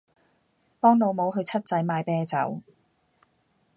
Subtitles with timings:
[0.79, 2.61] 幫老母去七仔買啤酒